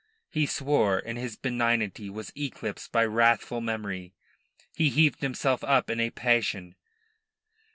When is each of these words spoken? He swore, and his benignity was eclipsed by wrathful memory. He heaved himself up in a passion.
He 0.31 0.47
swore, 0.47 0.97
and 0.97 1.15
his 1.15 1.35
benignity 1.35 2.09
was 2.09 2.33
eclipsed 2.35 2.91
by 2.91 3.05
wrathful 3.05 3.61
memory. 3.61 4.15
He 4.73 4.89
heaved 4.89 5.21
himself 5.21 5.63
up 5.63 5.91
in 5.91 5.99
a 5.99 6.09
passion. 6.09 6.73